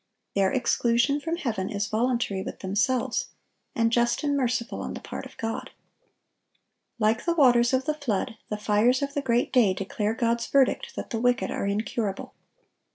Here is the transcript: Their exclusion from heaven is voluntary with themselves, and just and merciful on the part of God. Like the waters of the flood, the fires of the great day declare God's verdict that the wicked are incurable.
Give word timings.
Their 0.33 0.51
exclusion 0.51 1.19
from 1.21 1.35
heaven 1.37 1.69
is 1.69 1.85
voluntary 1.85 2.41
with 2.41 2.61
themselves, 2.61 3.27
and 3.75 3.91
just 3.91 4.23
and 4.23 4.35
merciful 4.35 4.81
on 4.81 4.95
the 4.95 4.99
part 4.99 5.27
of 5.27 5.37
God. 5.37 5.69
Like 6.97 7.25
the 7.25 7.35
waters 7.35 7.71
of 7.71 7.85
the 7.85 7.93
flood, 7.93 8.35
the 8.49 8.57
fires 8.57 9.03
of 9.03 9.13
the 9.13 9.21
great 9.21 9.53
day 9.53 9.75
declare 9.75 10.15
God's 10.15 10.47
verdict 10.47 10.95
that 10.95 11.11
the 11.11 11.21
wicked 11.21 11.51
are 11.51 11.67
incurable. 11.67 12.33